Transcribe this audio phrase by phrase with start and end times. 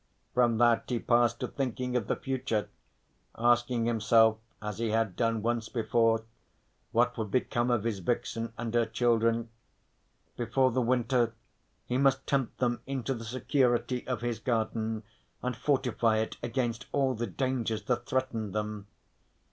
[0.33, 2.69] From that he passed to thinking of the future,
[3.37, 6.23] asking himself as he had done once before
[6.91, 9.49] what would become of his vixen and her children.
[10.37, 11.35] Before the winter
[11.85, 15.03] he must tempt them into the security of his garden,
[15.43, 18.87] and fortify it against all the dangers that threatened them.